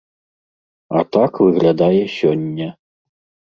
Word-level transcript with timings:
А 0.97 1.03
так 1.13 1.33
выглядае 1.45 2.03
сёння. 2.19 2.67